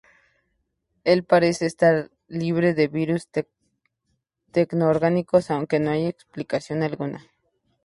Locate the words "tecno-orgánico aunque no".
4.51-5.91